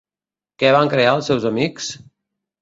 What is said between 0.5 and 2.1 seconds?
Què van crear els seus amics?